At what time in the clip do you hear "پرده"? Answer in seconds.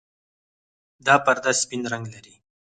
1.25-1.51